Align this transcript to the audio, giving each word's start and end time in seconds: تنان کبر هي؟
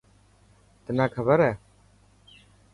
تنان 0.85 1.09
کبر 1.15 1.39
هي؟ 1.47 1.53